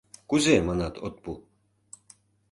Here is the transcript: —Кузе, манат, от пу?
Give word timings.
—Кузе, 0.29 0.55
манат, 0.67 0.95
от 1.05 1.15
пу? 1.23 1.31